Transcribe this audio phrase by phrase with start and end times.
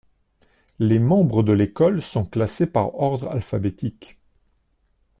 [0.79, 4.17] Les membres de l'école sont classés par ordre alphabétique.